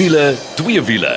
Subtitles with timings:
[0.00, 1.10] Wiele, twee wiele.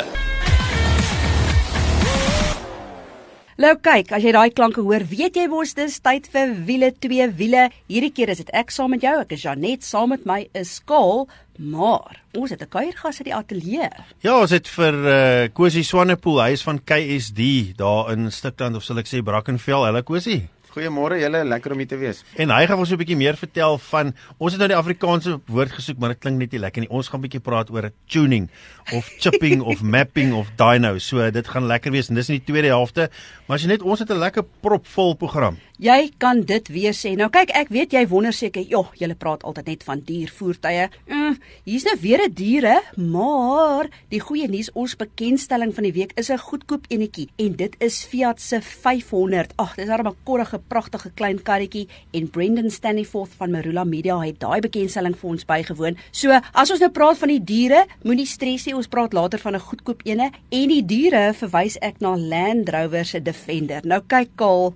[3.55, 7.29] Nou kyk, as jy daai klanke hoor, weet jy mos dis tyd vir wiele twee
[7.39, 7.69] wiele.
[7.87, 10.73] Hierdie keer is dit ek saam met jou, ek is Janet, saam met my is
[10.81, 13.89] Skaal, maar ons het 'n kuiergas uit die ateljee.
[14.19, 18.83] Ja, ons het vir uh Cosie Swanepoel, hy is van KSD daar in Stikland of
[18.83, 19.87] sal ek sê Brackenfell.
[19.87, 20.49] Hallo Cosie.
[20.73, 22.23] Goeiemôre julle, lekker om hier te wees.
[22.41, 25.71] En hy gaan ons 'n bietjie meer vertel van ons het nou die Afrikaanse woord
[25.71, 26.89] gesoek, maar dit klink net nie lekker nie.
[26.89, 28.49] Ons gaan 'n bietjie praat oor tuning
[28.91, 30.97] of chipping of mapping of dyno.
[30.97, 33.11] So dit gaan lekker wees en dis in die tweede helfte.
[33.45, 35.57] Maar as jy net ons het 'n lekker propvol program.
[35.77, 37.15] Jy kan dit weer sê.
[37.17, 41.37] Nou kyk, ek weet jy wonder seker, "Joh, julle praat altyd net van diervoertuie." Mm,
[41.65, 46.29] hier's nou weer 'n diere, maar die goeie nuus, ons bekendstelling van die week is
[46.29, 49.53] 'n goedkoop enetjie en dit is Fiat se 500.
[49.57, 54.61] Ag, dis 'n korrige, pragtige klein karretjie en Brendan Stanleyforth van Marula Media het daai
[54.61, 55.97] bekendstelling vir ons bygewoon.
[56.11, 59.55] So, as ons nou praat van die diere, moenie stres nie, ons praat later van
[59.55, 63.81] 'n goedkoop ene en die diere verwys ek na Land Rover se Defender.
[63.83, 64.73] Nou kyk, Kaal,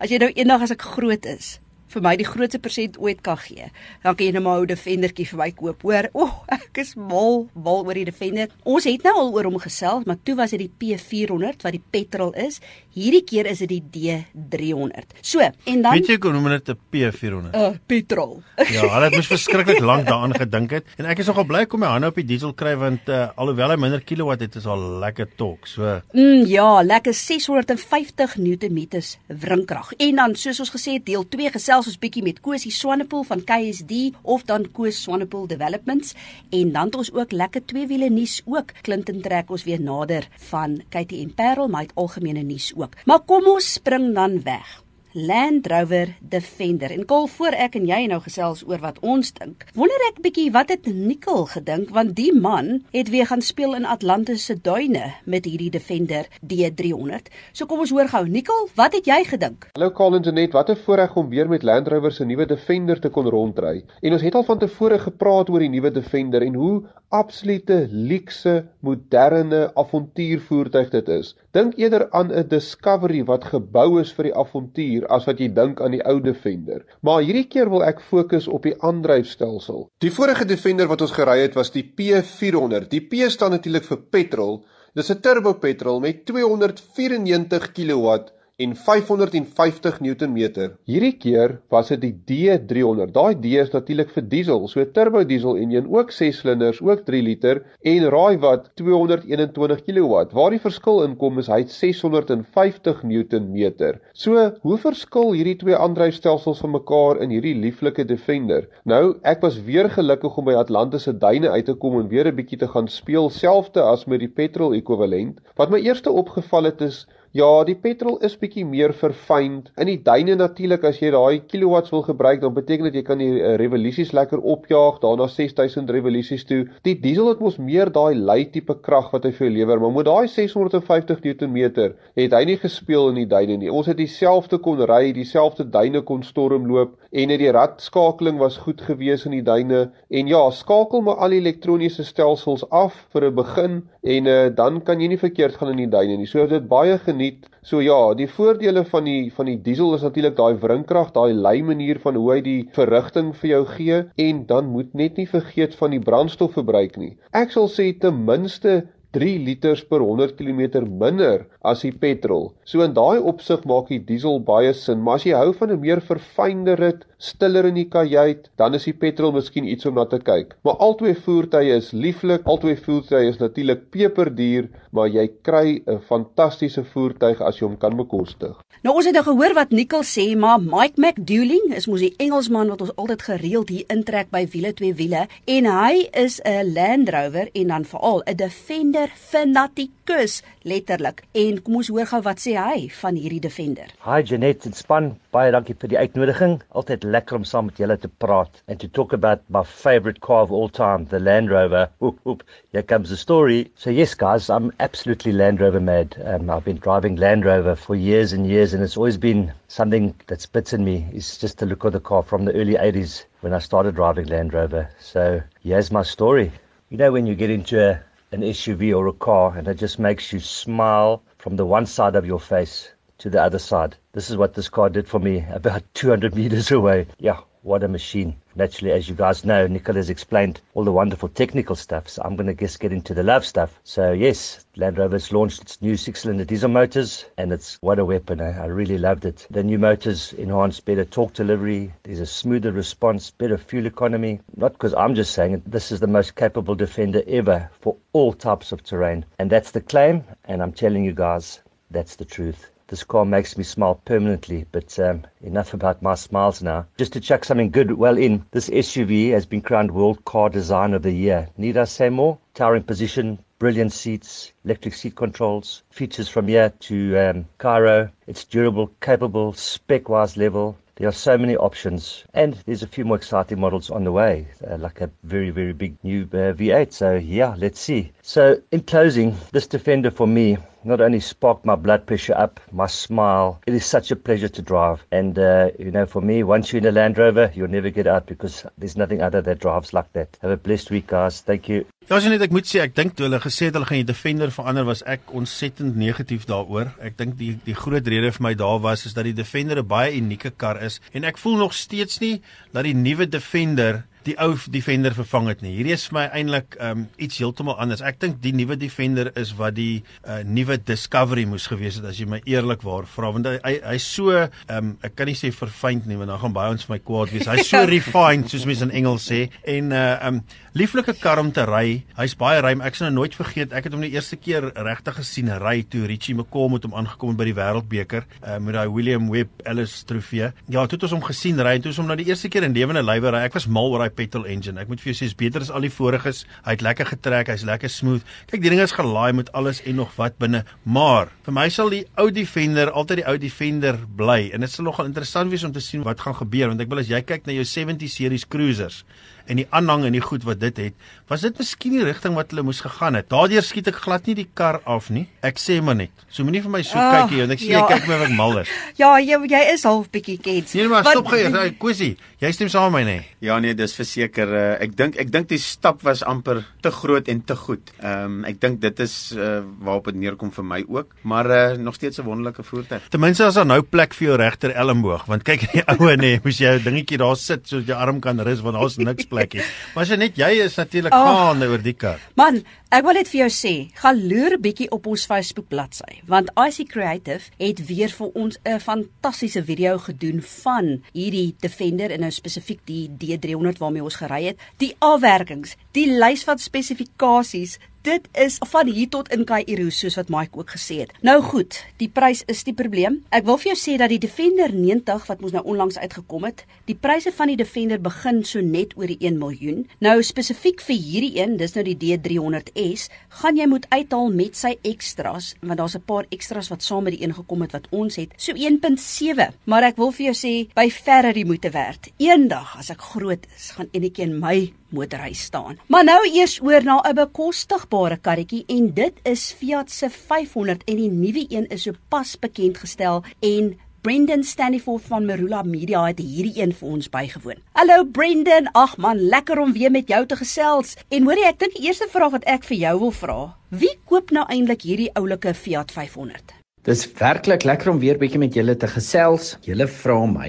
[0.00, 1.58] As jy nou eendag as ek groot is,
[1.90, 3.70] vir my die grootste persent ooit kan gee,
[4.04, 6.08] dan kan jy net maar 'n Defendertjie vir my koop, hoor.
[6.12, 8.48] O, oh, ek is mal, mal oor die Defender.
[8.64, 11.82] Ons het nou al oor hom gesels, maar toe was dit die P400 wat die
[11.90, 12.60] petrol is.
[12.94, 15.14] Hierdie keer is dit die D300.
[15.22, 17.54] So, en dan Weet jy hoe noem dit 'n P400?
[17.54, 18.42] Uh, petrol.
[18.56, 21.80] ja, hulle het mos verskriklik lank daaraan gedink het en ek is nogal bly kom
[21.80, 25.00] my hande op die diesel kry want uh, alhoewel hy minder kilowatt het, is al
[25.00, 25.66] lekker tok.
[25.66, 28.78] So Mm ja, lekker 650 Nm
[29.26, 29.92] wrinkrag.
[29.98, 33.44] En dan soos ons gesê het, deel 2 gesels ons bietjie met Kosie Swanepoel van
[33.46, 36.14] KSD of dan Koos Swanepoel Developments
[36.50, 38.74] en dan het ons ook lekker twee wiele nuus ook.
[38.82, 42.96] Clinton trek ons weer nader van KTM Parel, maar het algemene nuus ook.
[43.04, 44.80] Maar kom ons spring dan weg.
[45.12, 46.90] Land Rover Defender.
[46.90, 49.64] En kol voor ek en jy nou gesels oor wat ons dink.
[49.74, 53.88] Wonder ek bietjie wat het Nicole gedink want die man het weer gaan speel in
[53.90, 57.26] Atlantis se duine met hierdie Defender D300.
[57.50, 59.66] So kom ons hoor gou Nicole, wat het jy gedink?
[59.74, 63.08] Hallo Colin Janet, wat 'n voorreg om weer met Land Rover se nuwe Defender te
[63.08, 63.82] kon rondry.
[64.02, 68.64] En ons het al van tevore gepraat oor die nuwe Defender en hoe absolute luukse,
[68.80, 71.34] moderne avontuurvoertuig dit is.
[71.50, 75.80] Dink eerder aan 'n Discovery wat gebou is vir die avontuur as wat jy dink
[75.80, 76.84] aan die ou Defender.
[77.00, 79.88] Maar hierdie keer wil ek fokus op die aandryfstelsel.
[79.98, 82.88] Die vorige Defender wat ons gery het was die P400.
[82.90, 84.64] Die P staan natuurlik vir petrol.
[84.94, 88.18] Dis 'n turbo petrol met 294 kW
[88.60, 90.74] en 550 Newtonmeter.
[90.88, 93.12] Hierdie keer was dit die D300.
[93.14, 97.22] Daai D is natuurlik vir diesel, so turbo diesel enjin, ook 6 silinders, ook 3
[97.24, 100.24] liter en raai wat 221 kW.
[100.36, 104.00] Waar die verskil inkom is hy het 650 Newtonmeter.
[104.12, 108.68] So, hoe verskil hierdie twee aandryfstelsels van mekaar in hierdie lieflike Defender?
[108.84, 112.28] Nou, ek was weer gelukkig om by Atlantis se duine uit te kom en weer
[112.28, 115.40] 'n bietjie te gaan speel, selfs as met die petrol ekwivalent.
[115.56, 119.60] Wat my eerste opgeval het is Ja, die petrol is bietjie meer verfyn.
[119.78, 123.20] In die duine natuurlik as jy daai kilowatts wil gebruik, dan beteken dit jy kan
[123.22, 126.64] die uh, revolusies lekker opjaag, daarna 6000 revolusies toe.
[126.82, 129.94] Die diesel het mos meer daai lei tipe krag wat hy vir jou lewer, maar
[129.94, 133.70] met daai 650 Newtonmeter het hy nie gespeel in die duine nie.
[133.70, 138.82] Ons het dieselfde kon ry, dieselfde duine kon stormloop en net die radskakeling was goed
[138.88, 139.84] gewees in die duine.
[140.10, 144.80] En ja, skakel maar al die elektroniese stelsels af vir 'n begin en uh, dan
[144.84, 146.28] kan jy nie verkeerd gaan in die duine nie.
[146.28, 147.48] So dit baie geniet.
[147.62, 151.60] So ja, die voordele van die van die diesel is natuurlik daai wrinkrag, daai lei
[151.62, 155.76] manier van hoe hy die verrigting vir jou gee en dan moet net nie vergeet
[155.76, 157.16] van die brandstofverbruik nie.
[157.36, 158.80] Ek sal sê ten minste
[159.16, 162.52] 3 liters per 100 km minder as die petrol.
[162.64, 165.80] So in daai opsig maak die diesel baie sin, maar as jy hou van 'n
[165.82, 170.06] meer verfynde rit, stiller in die kajuit, dan is die petrol miskien iets om na
[170.08, 170.56] te kyk.
[170.64, 176.84] Maar albei voertuie is lieflik, albei voertuie is natuurlik peperduur, maar jy kry 'n fantastiese
[176.84, 178.56] voertuig as jy hom kan bekostig.
[178.82, 182.68] Nou ons het nou gehoor wat Nicole sê, maar Mike McDouling is mos die Engelsman
[182.68, 187.08] wat ons altyd gereeld hier intrek by wiele twee wiele en hy is 'n Land
[187.08, 191.22] Rover en dan veral 'n Defender fanatikus letterlik.
[191.32, 193.92] En kom ons hoor gou wat sê hy van hierdie Defender.
[194.04, 196.54] Hi Janet en span, baie dankie vir die uitnodiging.
[196.80, 200.42] Altyd lekker om saam met julle te praat and to talk about my favorite car
[200.42, 201.88] of all time, the Land Rover.
[202.02, 202.42] Oop, oop,
[202.72, 203.70] here comes the story.
[203.76, 206.16] So yes guys, I'm absolutely Land Rover mad.
[206.24, 210.14] Um, I've been driving Land Rover for years and years and it's always been something
[210.26, 211.06] that's bitten me.
[211.12, 214.26] It's just the look of the car from the early 80s when I started driving
[214.26, 214.90] Land Rover.
[214.98, 216.50] So here's my story.
[216.88, 218.00] You know when you get into a
[218.32, 222.14] an SUV or a car and it just makes you smile from the one side
[222.14, 223.96] of your face to the other side.
[224.12, 227.06] This is what this car did for me about 200 meters away.
[227.18, 228.36] Yeah, what a machine.
[228.56, 232.34] Naturally, as you guys know, Nicole has explained all the wonderful technical stuff, so I'm
[232.34, 233.78] going to just get into the love stuff.
[233.84, 238.04] So, yes, Land Rover's launched its new six cylinder diesel motors, and it's what a
[238.04, 238.40] weapon.
[238.40, 238.58] Eh?
[238.58, 239.46] I really loved it.
[239.50, 244.40] The new motors enhance better torque delivery, there's a smoother response, better fuel economy.
[244.56, 248.32] Not because I'm just saying it, this is the most capable defender ever for all
[248.32, 249.26] types of terrain.
[249.38, 252.70] And that's the claim, and I'm telling you guys, that's the truth.
[252.90, 256.86] This car makes me smile permanently, but um, enough about my smiles now.
[256.98, 260.92] Just to chuck something good well in, this SUV has been crowned World Car Design
[260.92, 261.48] of the Year.
[261.56, 262.38] Need I say more?
[262.54, 268.10] Towering position, brilliant seats, electric seat controls, features from here to um, Cairo.
[268.26, 270.76] It's durable, capable, spec-wise level.
[271.00, 274.48] There are so many options, and there's a few more exciting models on the way,
[274.70, 276.92] uh, like a very, very big new uh, V8.
[276.92, 278.12] So, yeah, let's see.
[278.20, 282.86] So, in closing, this Defender for me not only sparked my blood pressure up, my
[282.86, 283.60] smile.
[283.66, 285.02] It is such a pleasure to drive.
[285.10, 288.06] And, uh, you know, for me, once you're in a Land Rover, you'll never get
[288.06, 290.36] out because there's nothing other that drives like that.
[290.42, 291.40] Have a blessed week, guys.
[291.40, 291.86] Thank you.
[292.10, 294.50] As net ek moet sê, ek dink toe hulle gesê het hulle gaan die Defender
[294.50, 296.90] verander, was ek ontsettend negatief daaroor.
[297.06, 299.86] Ek dink die die groot rede vir my daar was is dat die Defender 'n
[299.86, 302.42] baie unieke kar is en ek voel nog steeds nie
[302.74, 305.72] dat die nuwe Defender die ou Defender vervang het nie.
[305.78, 308.02] Hierdie is vir my eintlik um, iets heeltemal anders.
[308.04, 312.20] Ek dink die nuwe Defender is wat die uh, nuwe Discovery moes gewees het as
[312.20, 316.18] jy my eerlikwaar vra want hy hy's so um, ek kan nie sê verfyn nie
[316.20, 317.48] want dan gaan baie ons vir my kwaad wees.
[317.48, 320.42] Hy's so refined soos mense in Engels sê en uh um
[320.76, 322.04] lieflike kar om te ry.
[322.14, 322.82] Hy's baie ruim.
[322.86, 326.04] Ek sal nou nooit vergeet ek het hom die eerste keer regtig gesien ry toe
[326.06, 330.52] Richie McCall met hom aangekom by die Wêreldbeker uh, met daai William Webb Ellis trofee.
[330.70, 332.68] Ja, toe het ons hom gesien ry en toe ons hom nou die eerste keer
[332.68, 333.42] in lewende lywe ry.
[333.48, 334.78] Ek was mal oor daai petrol engine.
[334.78, 336.44] Ek moet vir jou sê is beter as al die voriges.
[336.66, 338.22] Hy het lekker getrek, hy's lekker smooth.
[338.52, 340.62] Kyk, die ding is gelaai met alles en nog wat binne.
[340.86, 344.86] Maar vir my sal die ou Defender altyd die ou Defender bly en dit sal
[344.86, 347.48] nogal interessant wees om te sien wat gaan gebeur want ek wil as jy kyk
[347.48, 349.02] na jou 70 series cruisers
[349.46, 350.94] en die aanhang en die goed wat dit het,
[351.30, 353.28] was dit miskien die rigting wat hulle moes gegaan het.
[353.30, 355.26] Daardeur skiet ek glad nie die kar af nie.
[355.46, 356.12] Ek sê maar net.
[356.28, 357.84] So moenie vir my so oh, kyk hier want ek sê ja.
[357.84, 358.72] jy kyk my wat mal is.
[359.00, 360.74] Ja, jy jy is half bietjie kens.
[360.76, 362.16] Nee, maar stop gee, hey, Kusie.
[362.40, 363.16] Jy stem saam met my nê?
[363.20, 363.36] Nee.
[363.44, 364.48] Ja nee, dis verseker.
[364.48, 367.92] Uh, ek dink ek dink die stap was amper te groot en te goed.
[368.00, 371.62] Ehm um, ek dink dit is uh, waarop dit neerkom vir my ook, maar uh,
[371.78, 373.08] nog steeds 'n wonderlike voertuig.
[373.08, 376.16] Ten minste as daar nou plek vir jou regter elmboog, want kyk in die oue
[376.16, 379.28] nê, moes jy 'n dingetjie daar sit sodat jou arm kan rus want daar's niks
[379.30, 379.64] plekkie.
[379.94, 382.20] Maar as jy net jy is natuurlik oh, gaande oor die kar.
[382.38, 382.60] Man,
[382.94, 386.90] ek wil net vir jou sê, gaan loer bietjie op ons Facebook bladsy, want IC
[386.92, 392.80] Creative het weer vir ons 'n fantastiese video gedoen van hierdie Defender en nou spesifiek
[392.86, 398.88] die D300 waarmee ons gery het, die afwerkings, die lys van spesifikasies, Dit is van
[398.88, 401.10] hier tot in Kaïro soos wat Mike ook gesê het.
[401.20, 403.18] Nou goed, die prys is die probleem.
[403.28, 406.62] Ek wil vir jou sê dat die Defender 90 wat ons nou onlangs uitgekom het,
[406.88, 409.84] die pryse van die Defender begin so net oor die 1 miljoen.
[410.00, 413.10] Nou spesifiek vir hierdie een, dis nou die D300S,
[413.42, 417.18] gaan jy moet uithaal met sy extras, want daar's 'n paar extras wat saam met
[417.18, 419.52] die een gekom het wat ons het, so 1.7.
[419.66, 422.08] Maar ek wil vir jou sê, by verre die moeite werd.
[422.16, 425.78] Eendag as ek groot is, gaan enetjie in my motorhuis staan.
[425.86, 430.96] Maar nou eers oor na 'n bekostigbare karretjie en dit is Fiat se 500 en
[430.96, 436.62] die nuwe een is sopas bekend gestel en Brendan Staniforth van Merula Media het hierdie
[436.62, 437.58] een vir ons bygewoon.
[437.76, 440.94] Hallo Brendan, ag man, lekker om weer met jou te gesels.
[441.08, 443.36] En hoorie, ek dink die eerste vraag wat ek vir jou wil vra,
[443.68, 446.56] wie koop nou eintlik hierdie oulike Fiat 500?
[446.88, 449.50] Dis werklik lekker om weer bietjie met julle te gesels.
[449.68, 450.48] Julle vra my,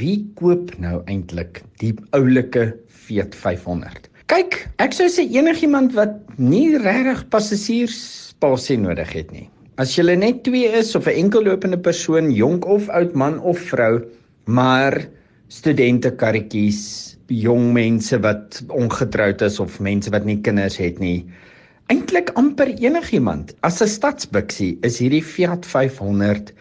[0.00, 2.72] wie koop nou eintlik die oulike
[3.08, 4.10] Fiat 500?
[4.28, 9.46] Kyk, ek sou sê enigiemand wat nie regtig passasiersspasie nodig het nie.
[9.80, 14.04] As jy net twee is of 'n enkellopende persoon, jonk of oud man of vrou,
[14.44, 15.08] maar
[15.48, 21.24] studente karretjies, jong mense wat ongetroud is of mense wat nie kinders het nie,
[21.88, 23.54] eintlik amper enigiemand.
[23.62, 26.52] As 'n stadsbiksie is hierdie Fiat 500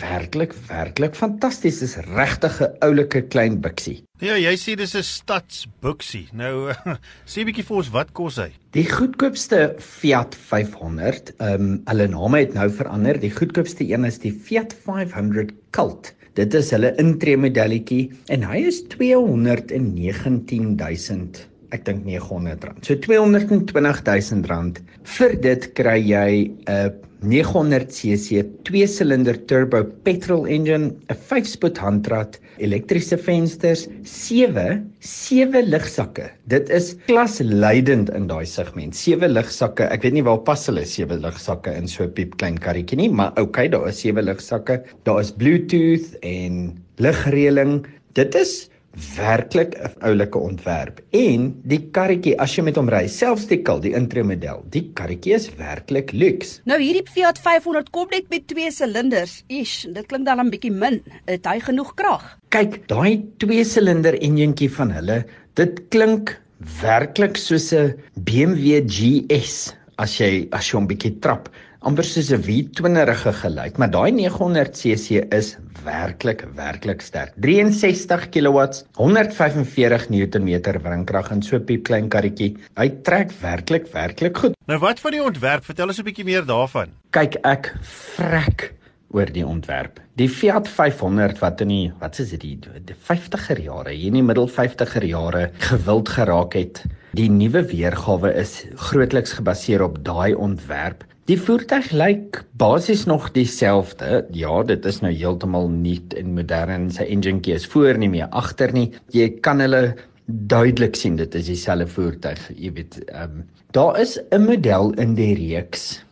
[0.00, 1.78] werklik werklik fantasties.
[1.80, 4.04] Dis regtig 'n oulike klein biksie.
[4.20, 6.28] Ja, jy sê dis 'n stadsbiksie.
[6.32, 6.72] Nou
[7.32, 8.50] sê bietjie vir ons wat kos hy?
[8.72, 13.20] Die goedkoopste Fiat 500, ehm um, hulle name het nou verander.
[13.20, 16.14] Die goedkoopste een is die Fiat 500 Cult.
[16.34, 22.84] Dit is hulle intree modelletjie en hy is 219000 ek dink R900.
[22.86, 24.78] So R220000.
[25.16, 26.30] Vir dit kry jy
[26.66, 26.92] 'n
[27.24, 36.28] 900cc twee-silinder turbo petrol engine, 'n 5-spoed handrat, elektriese vensters, 7 sewe lugsakke.
[36.52, 38.94] Dit is klasleidend in daai segment.
[38.94, 39.88] Sewe lugsakke.
[39.88, 43.08] Ek weet nie waar pas hulle sewe lugsakke in so 'n piep klein karretjie nie,
[43.08, 44.84] maar okay, daar is sewe lugsakke.
[45.04, 47.86] Daar is Bluetooth en lugreëling.
[48.12, 48.68] Dit is
[49.16, 51.00] werklik 'n oulike ontwerp.
[51.10, 54.90] En die karretjie as jy met hom ry, selfs die kil, die intree model, die
[54.94, 56.60] karretjie is werklik luks.
[56.64, 59.42] Nou hierdie Fiat 500 kom net met twee silinders.
[59.48, 61.02] Ish, dit klink dan 'n bietjie min.
[61.26, 62.38] Het hy genoeg krag?
[62.48, 65.24] Kyk, daai twee silinder enjintjie van hulle,
[65.54, 66.40] dit klink
[66.82, 71.48] werklik soos 'n BMW GS as jy as jy hom bietjie trap
[71.84, 77.34] amper soos 'n V20 gelyk, maar daai 900cc is werklik werklik sterk.
[77.36, 78.64] 63 kW,
[78.96, 80.48] 145 Nm
[80.84, 82.56] wringkrag in so 'n piep klein karretjie.
[82.76, 84.54] Hy trek werklik werklik goed.
[84.66, 85.64] Nou wat van die ontwerp?
[85.64, 86.88] Vertel ons 'n bietjie meer daarvan.
[87.10, 88.72] Kyk, ek vrek
[89.10, 90.00] oor die ontwerp.
[90.16, 94.14] Die Fiat 500 wat in die wat is dit die, die 50er jare, hier in
[94.14, 96.84] die middel 50er jare gewild geraak het.
[97.14, 101.04] Die nuwe weergawe is grootliks gebaseer op daai ontwerp.
[101.24, 104.26] Die voertuig lyk basies nog dieselfde.
[104.36, 106.90] Ja, dit is nou heeltemal nuut en modern.
[106.92, 108.90] Sy enjinkie is voor nie meer agter nie.
[109.16, 109.94] Jy kan hulle
[110.26, 112.42] duidelik sien dit is dieselfde voertuig.
[112.52, 116.04] Jy weet, ehm um, daar is 'n model in die reeks,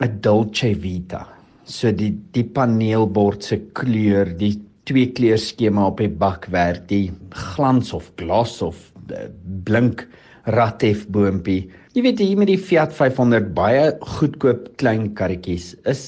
[0.00, 1.28] 'n Dolce Vita.
[1.66, 7.92] So die die paneelbord se kleur, die twee kleur skema op die bakwerk, die glans
[7.92, 9.28] of glas of uh,
[9.64, 10.08] blink
[10.44, 13.82] rathef boontjie Jy weet hier met die Fiat 500 baie
[14.16, 16.00] goedkoop klein karretjies is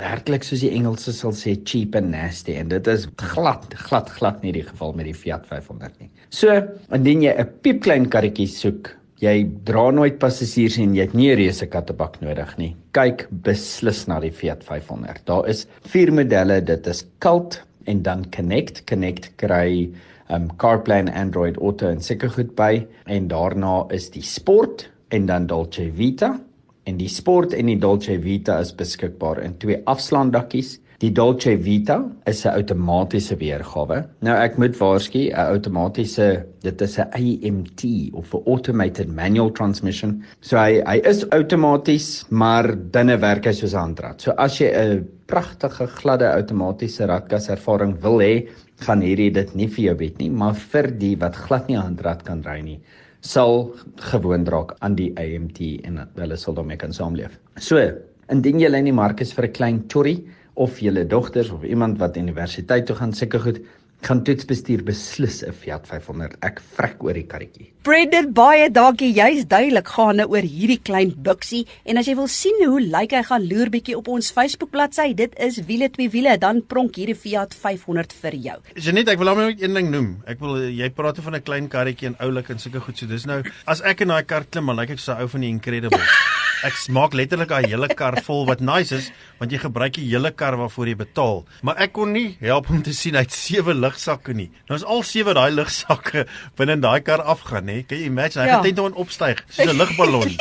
[0.00, 4.40] werklik soos die Engelse sal sê cheap and nasty en dit is glad glad glad
[4.40, 6.08] nie die geval met die Fiat 500 nie.
[6.32, 6.56] So,
[6.96, 11.36] indien jy 'n piepklein karretjie soek, jy dra nooit passasiers en jy het nie 'n
[11.44, 12.74] reuse kattebak nodig nie.
[12.96, 15.26] Kyk beslis na die Fiat 500.
[15.26, 18.86] Daar is vier modelle, dit is Cult en dan Connect.
[18.86, 19.92] Connect kry
[20.30, 25.26] um CarPlay en Android Auto en seker goed by en daarna is die Sport en
[25.26, 26.34] dan Dolce Vita
[26.88, 30.78] en die Sport en die Dolce Vita is beskikbaar in twee afslaandakkies.
[30.98, 34.04] Die Dolce Vita is 'n outomatiese weergawe.
[34.20, 40.24] Nou ek moet waarsku, 'n outomatiese, dit is 'n AMT of 'n automated manual transmission.
[40.40, 44.20] So hy hy is outomaties, maar binne werk hy soos 'n handrat.
[44.20, 48.48] So as jy 'n pragtige gladde outomatiese ratkas ervaring wil hê,
[48.80, 51.82] gaan hierdie dit nie vir jou weet nie, maar vir die wat glad nie 'n
[51.82, 52.80] handrat kan ry nie,
[53.20, 53.74] sal
[54.12, 57.38] gewoond raak aan die AMT en hulle sal daarmee kan saamleef.
[57.56, 57.80] So,
[58.30, 61.98] indien jy in die mark is vir 'n klein chorrie of julle dogters of iemand
[61.98, 63.60] wat universiteit toe gaan, seker goed,
[64.00, 66.36] kan toetsbestuur beslis 'n Fiat 500.
[66.42, 67.72] Ek vrek oor die karretjie.
[67.82, 69.12] Brendan baie dankie.
[69.12, 73.22] Jy's duidelik gaande oor hierdie klein buksie en as jy wil sien hoe lyk hy
[73.22, 75.14] gaan loer bietjie op ons Facebook bladsy.
[75.14, 78.58] Dit is wiele twee wiele, dan pronk hierdie Fiat 500 vir jou.
[78.76, 80.22] Janet, ek wil hom net een ding noem.
[80.26, 83.06] Ek wil jy praat van 'n klein karretjie en oulik en sulke goed so.
[83.06, 85.48] Dis nou as ek in daai kar klim, dan lyk ek so ou van die
[85.48, 86.36] Incredibles.
[86.66, 90.30] Ek smaak letterlik 'n hele kar vol wat nice is want jy gebruik die hele
[90.30, 91.46] kar waarvoor jy betaal.
[91.62, 94.50] Maar ek kon nie help om te sien hy het sewe lugsakke nie.
[94.68, 97.82] Nou is al sewe daai lugsakke binne in daai kar afgaan, hè.
[97.82, 98.42] Kan jy imagine?
[98.42, 98.62] Hy ja.
[98.62, 100.34] het net opstyg soos 'n lugballon.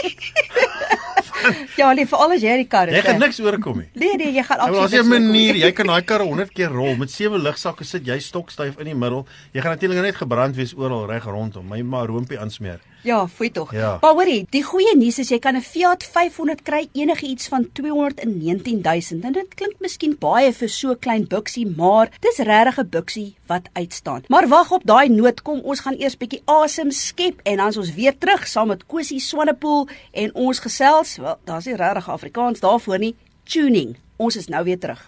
[1.77, 2.89] ja, nee, vir alles jy die kar.
[2.91, 3.88] Jy gaan niks oorkom nie.
[3.93, 4.91] Nee nee, jy gaan absoluut.
[4.91, 8.19] Daar's 'n manier, jy kan daai kar 100 keer rol met sewe lugsakke sit jy
[8.19, 9.25] stokstyf in die middel.
[9.53, 11.67] Jy gaan natuurlik net gebrand wees oral reg rondom.
[11.67, 12.79] My maar roompie aansmeer.
[13.07, 13.72] Ja, fooi tog.
[13.74, 13.98] Ja.
[14.01, 17.69] Maar hoorie, die goeie nuus is jy kan 'n Fiat 500 kry enige iets van
[17.74, 19.24] 219000.
[19.24, 23.69] En dit klink miskien baie vir so klein buksie, maar dis regtig 'n buksie wat
[23.74, 24.24] uitstaan.
[24.27, 27.77] Maar wag op daai noot, kom ons gaan eers bietjie asem skep en dan is
[27.77, 31.15] ons weer terug saam met Kosie Swanepoel en ons gesels.
[31.15, 33.16] Wel, daar's nie regtig Afrikaans daarvoor nie.
[33.44, 33.96] Tuning.
[34.18, 35.06] Ons is nou weer terug.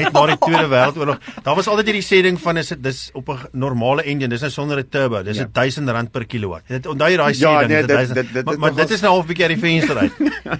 [0.00, 1.20] net na die Tweede Wêreldoorlog.
[1.46, 4.42] Daar was altyd hierdie sê ding van is dit dis op 'n normale engine, dis
[4.42, 5.46] nou sonder 'n turbo, dis ja.
[5.46, 6.66] 1000 rand per kilowatt.
[6.66, 8.90] Dit onthou jy daai sê ja, ding, nee, dit, dit, dit, dit, maar, maar dit
[8.90, 10.12] is nou half bietjie uit die venster uit.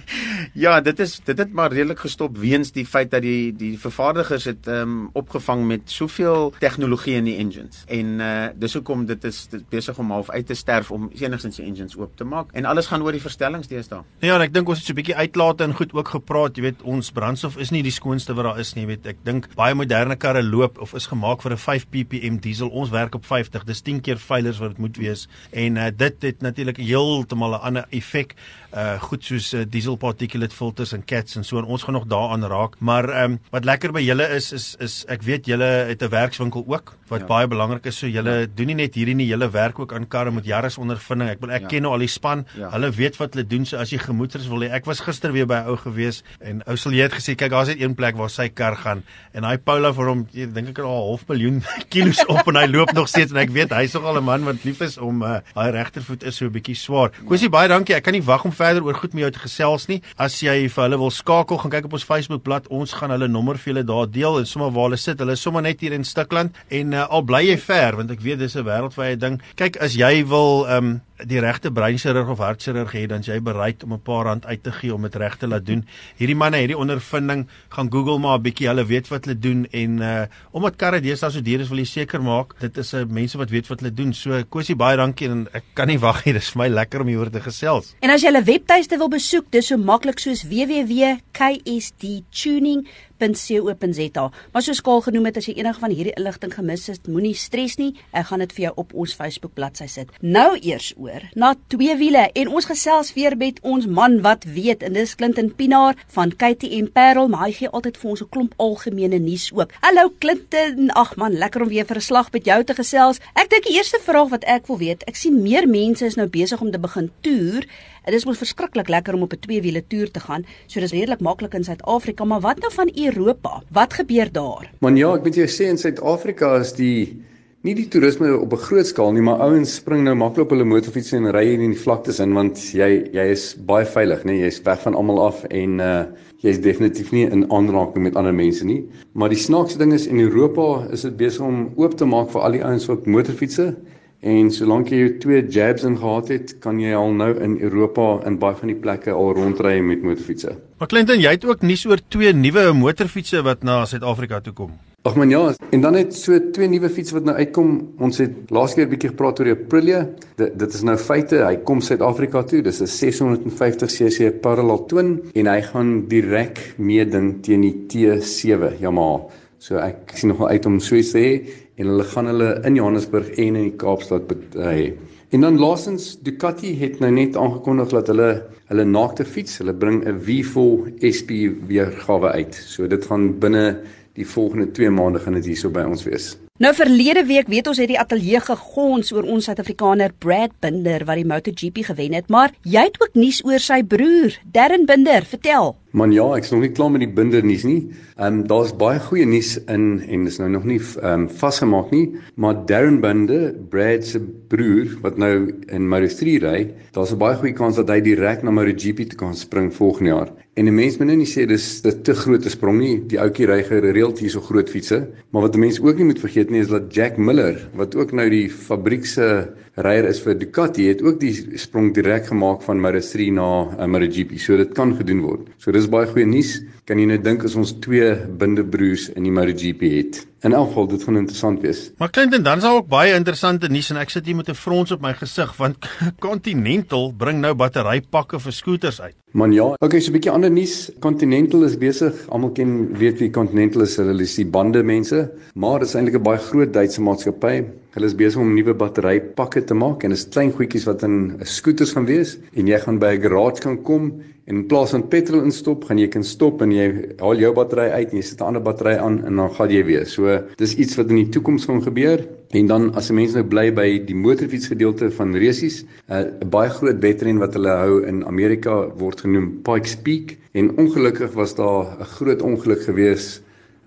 [0.65, 4.45] ja, dit is dit het maar redelik gestop weens die feit dat die die vervaardigers
[4.45, 7.83] het ehm um, opgevang met soveel tegnologie in die engines.
[7.87, 11.55] En uh dis hoekom dit is dit besig om half uit te sterf om enigstens
[11.55, 14.03] die engines oop te maak en alles gaan oor die verstellings deesdae.
[14.19, 16.63] Ja, en ek dink ons het so 'n bietjie uitlate en goed ook gepraat, jy
[16.67, 19.73] weet ons brandstof is nie die skoonste wat daar is nie, weet ek dink baie
[19.73, 22.69] moderne karre loop of is gemaak vir 'n 5 ppm diesel.
[22.69, 23.65] Ons werk op 50.
[23.65, 25.27] Dis 10 keer veiliger as wat dit moet wees.
[25.51, 28.35] En uh, dit het natuurlik heeltemal 'n ander effek
[28.73, 32.07] uh goed soos uh, diesel particulate filters en cats en so en ons gaan nog
[32.07, 32.79] daaraan raak.
[32.79, 36.09] Maar ehm um, wat lekker by julle is is is ek weet julle het 'n
[36.09, 37.25] werkswinkel ook wat ja.
[37.25, 37.97] baie belangrik is.
[37.97, 38.45] So julle ja.
[38.55, 41.29] doen nie net hierdie nie, julle werk ook aan karre met jare se ondervinding.
[41.29, 41.67] Ek wil ek ja.
[41.67, 42.45] ken nou al die span.
[42.55, 42.69] Ja.
[42.69, 43.65] Hulle weet wat hulle doen.
[43.65, 46.61] So as jy gemoeders wil hê, ek was gister weer by 'n ou gewees en
[46.67, 49.03] ou sal jy het gesê kyk daar's net een plek waar sy kar gaan
[49.33, 51.61] en hy Paula vir hom dink ek al 'n half miljoen
[51.93, 54.45] kilos op en hy loop nog steeds en ek weet hy's nog al 'n man
[54.45, 57.11] wat lief is om uh, hy regtervoet is so 'n bietjie swaar.
[57.25, 57.95] Kosie baie dankie.
[57.95, 59.99] Ek kan nie wag om verder oor goed met jou te gesels nie.
[60.17, 62.71] As jy vir hulle wil skakel, gaan kyk op ons Facebook bladsy.
[62.75, 65.19] Ons gaan hulle nommer vir julle daar deel en sommer waar hulle sit.
[65.19, 68.23] Hulle is sommer net hier in Stikland en uh, al bly jy ver want ek
[68.25, 69.41] weet dis 'n wêreldwye ding.
[69.55, 73.83] Kyk, as jy wil ehm um, die regte breinchirurg of hartchirurg hê, dan jy bereid
[73.83, 75.85] om 'n paar rand uit te gee om dit reg te laat doen.
[76.17, 79.65] Hierdie manne het die ondervinding, gaan Google maar 'n bietjie, hulle weet wat hulle doen
[79.71, 82.97] en uh omdat karre deesdae so duur is, wil jy seker maak dit is 'n
[82.97, 84.13] uh, mense wat weet wat hulle doen.
[84.13, 87.07] So Kosie baie dankie en ek kan nie wag nie, dis vir my lekker om
[87.07, 87.95] hieroor te gesels.
[88.01, 92.87] En as jy hulle webtuiste wil besoek, dis so maklik soos www.ksdtuning
[93.19, 94.31] www.rsg.co.za.
[94.51, 97.77] Maar soos Kaal genoem het, as jy enige van hierdie inligting gemis het, moenie stres
[97.79, 97.91] nie.
[98.15, 100.11] Ek gaan dit vir jou op ons Facebook bladsy sit.
[100.21, 104.83] Nou eers oor na twee wiele en ons gesels weer met ons man wat weet
[104.85, 108.53] en dis Clinton Pinaar van KTM Parel, maar hy gee altyd vir ons 'n klomp
[108.57, 109.71] algemene nuus ook.
[109.81, 110.89] Hallo Clinton.
[110.91, 113.19] Ag man, lekker om weer vir 'n slag met jou te gesels.
[113.35, 116.27] Ek dink die eerste vraag wat ek wil weet, ek sien meer mense is nou
[116.27, 117.65] besig om te begin toer.
[118.05, 120.45] Dit is mos verskriklik lekker om op 'n twee wiele toer te gaan.
[120.67, 123.61] So dis redelik maklik in Suid-Afrika, maar wat nou van Europa?
[123.71, 124.71] Wat gebeur daar?
[124.79, 127.21] Man ja, ek moet jou sê in Suid-Afrika is die
[127.61, 130.63] nie die toerisme op 'n groot skaal nie, maar ouens spring nou maklik op hulle
[130.63, 134.31] motorfiets en ry in die vlaktes in want jy jy is baie veilig, né?
[134.31, 136.05] Jy's weg van almal af en uh
[136.41, 138.85] jy's definitief nie in aanraking met ander mense nie.
[139.13, 142.41] Maar die snaakste ding is in Europa is dit besig om oop te maak vir
[142.41, 143.75] al die ouens wat motorfietsse
[144.19, 148.17] En solank jy jou twee jabs in gehad het, kan jy al nou in Europa
[148.27, 150.57] in baie van die plekke al rondry met motorfietsse.
[150.79, 154.75] Maar Clinton, jy het ook nuus oor twee nuwe motorfietsse wat na Suid-Afrika toe kom.
[155.07, 157.69] Ag man ja, en dan het so twee nuwe fietsse wat nou uitkom.
[158.03, 160.09] Ons het laas keer 'n bietjie gepraat oor die Aprilia.
[160.35, 162.61] Dit dit is nou feite, hy kom Suid-Afrika toe.
[162.61, 169.29] Dis 'n 650cc parallel twin en hy gaan direk meeding teen die T7 Yamaha.
[169.59, 171.31] So ek sien nogal uit om so iets te hê
[171.79, 174.91] en hulle gaan hulle in Johannesburg en in die Kaapstad hê.
[175.31, 178.29] En dan laasens Ducati het nou net aangekondig dat hulle
[178.69, 181.31] hulle naakte fiets, hulle bring 'n V4 SP
[181.69, 182.55] weergawe uit.
[182.55, 183.79] So dit gaan binne
[184.13, 186.35] die volgende 2 maande gaan dit hierso by ons wees.
[186.59, 191.15] Nou verlede week weet ons het die ateljee gegons oor ons Suid-Afrikaner Brad Binder wat
[191.15, 195.77] die MotoGP gewen het, maar jy het ook nuus oor sy broer, Darren Binder, vertel.
[195.91, 197.79] Man ja, ek's nog nie klaar met die binder nuus nie.
[198.19, 201.89] Ehm um, daar's baie goeie nuus in en dis nou nog nie ehm um, vasgemaak
[201.95, 202.03] nie,
[202.35, 206.59] maar Darren Binder, Brad se broer wat nou in Moto3 ry,
[206.93, 210.29] daar's 'n baie goeie kans dat hy direk na MotoGP toe kan spring volgende jaar.
[210.53, 213.07] En 'n mens moet nou nie sê dis 'n te groot sprong nie.
[213.07, 216.19] Die ouetjie ry gereeld hier so groot fietsse, maar wat 'n mens ook nie moet
[216.19, 219.47] vergeet nie is dat Jack Miller, wat ook nou die fabriek se
[219.85, 224.35] ryer is vir Ducati, het ook die sprong direk gemaak van Moto3 na uh, MotoGP.
[224.41, 225.47] So dit kan gedoen word.
[225.61, 226.57] So dis baie goeie nuus.
[226.89, 228.11] Kan jy net dink as ons twee
[228.41, 230.23] bindebroers in die MotoGP het?
[230.41, 231.91] In elk geval dit gaan interessant wees.
[231.97, 234.55] Maar Clinton, dan is daar ook baie interessante nuus en ek sit hier met 'n
[234.55, 235.77] frons op my gesig want
[236.27, 239.15] Continental bring nou batterypakke vir skooters uit.
[239.31, 240.91] Man ja, okay, so 'n bietjie ander nuus.
[240.99, 245.79] Continental is besig, almal ken weet wie Continental is, hulle is die bande mense, maar
[245.79, 247.65] dit is eintlik 'n baie groot Duitse maatskappy.
[247.93, 251.39] Hulle is besig om nuwe batterypakke te maak en dit is klein goedjies wat in
[251.43, 255.03] skooters gaan wees en jy gaan by 'n garage kan kom en in plaas van
[255.05, 256.87] petrol instop, gaan jy kan stop en jy
[257.19, 259.83] haal jou battery uit en jy sit 'n ander battery aan en dan gaan jy
[259.85, 260.05] weer.
[260.05, 262.25] So dis iets wat in die toekoms gaan gebeur.
[262.51, 266.41] En dan as 'n mens nou bly by die motorfiets gedeelte van resies, eh, 'n
[266.41, 271.33] uh, baie groot wedren wat hulle hou in Amerika word genoem Pikes Peak en ongelukkig
[271.33, 273.41] was daar 'n groot ongeluk gewees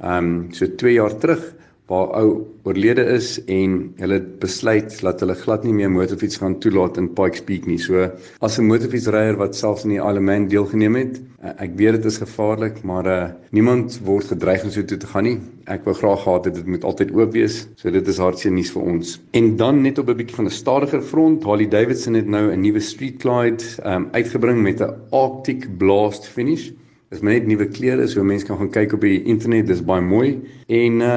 [0.04, 1.54] um, so 2 jaar terug
[1.90, 2.28] waar ou
[2.62, 7.42] oorlede is en hulle besluit dat hulle glad nie meer motorfiets gaan toelaat in Pikes
[7.48, 7.78] Peak nie.
[7.78, 8.06] So
[8.40, 12.18] as 'n motorfietsryer wat selfs in die Ironman deelgeneem het, eh, ek weet dit is
[12.18, 15.38] gevaarlik, maar uh, niemand word gedreig om so toe te gaan nie.
[15.66, 17.66] Ek wou graag gehad het dit moet altyd oop wees.
[17.76, 19.20] So dit is hartseer nuus vir ons.
[19.32, 22.60] En dan net op 'n bietjie van 'n stadiger front, Harley Davidson het nou 'n
[22.60, 26.70] nuwe Street Glide um, uitgebring met 'n Arctic Blast finish.
[27.12, 30.40] Is net nuwe kleure, so mense kan gaan kyk op die internet, dis baie mooi.
[30.68, 31.16] En uh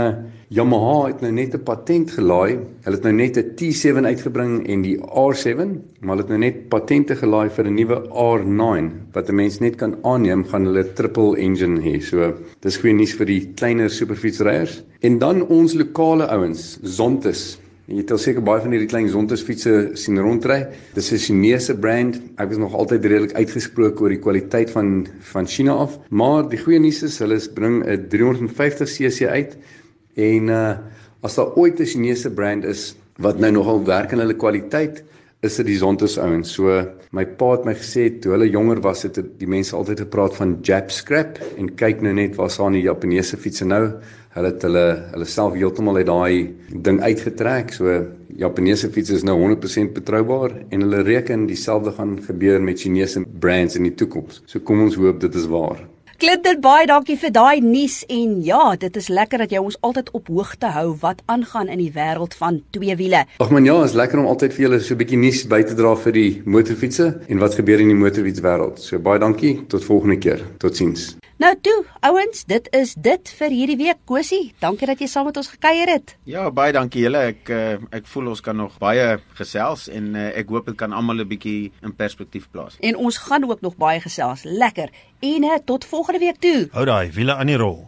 [0.53, 2.59] Yamaha het nou net 'n patent gelaai.
[2.85, 6.69] Hulle het nou net 'n T7 uitgebring en die R7, maar hulle het nou net
[6.69, 11.37] patente gelaai vir 'n nuwe R9 wat 'n mens net kan aanneem gaan hulle triple
[11.37, 11.99] engine hê.
[12.01, 14.83] So, dis goeie nuus vir die kleiner superfietsryers.
[15.01, 17.57] En dan ons lokale ouens, Zontes.
[17.87, 20.67] Jy het al seker baie van hierdie klein Zontes fietsse sien rondry.
[20.95, 22.21] Dis 'n Chinese brand.
[22.37, 26.57] Ek was nog altyd redelik uitgesproke oor die kwaliteit van van China af, maar die
[26.57, 29.57] goeie nuus is hulle bring 'n 350cc uit
[30.15, 30.77] En uh
[31.25, 35.03] as daar ooit 'n Chinese brand is wat nou nogal werk in hulle kwaliteit,
[35.45, 36.51] is dit die Zontes ouens.
[36.57, 36.81] So
[37.15, 40.57] my pa het my gesê toe hulle jonger was het die mense altyd gepraat van
[40.65, 43.83] Jap scrap en kyk nou net waar staan die Japaneese fietsse nou.
[44.35, 47.71] Hulle het hulle hulle self heeltemal uit daai ding uitgetrek.
[47.77, 47.97] So
[48.35, 53.79] Japaneese fietsse is nou 100% betroubaar en hulle reken dieselfde gaan gebeur met Chinese brands
[53.79, 54.43] in die toekoms.
[54.45, 55.85] So kom ons hoop dit is waar.
[56.15, 60.13] Clinton baie dankie vir daai nuus en ja, dit is lekker dat jy ons altyd
[60.15, 63.25] op hoogte hou wat aangaan in die wêreld van twee wiele.
[63.43, 65.75] Ag man ja, is lekker om altyd vir julle so 'n bietjie nuus by te
[65.75, 68.79] dra vir die motorfietsse en wat gebeur in die motorfietswêreld.
[68.79, 70.39] So baie dankie, tot volgende keer.
[70.57, 71.17] Totsiens.
[71.35, 73.97] Nou toe, ouens, dit is dit vir hierdie week.
[74.07, 76.13] Kosie, dankie dat jy saam met ons gekuier het.
[76.23, 77.25] Ja, baie dankie julle.
[77.33, 80.95] Ek uh, ek voel ons kan nog baie gesels en uh, ek hoop dit kan
[80.95, 82.79] almal 'n bietjie in perspektief plaas.
[82.79, 84.47] En ons gaan ook nog baie gesels.
[84.47, 84.95] Lekker.
[85.19, 86.69] En tot volgende week toe.
[86.71, 87.83] Hou daai wiele aan die rol.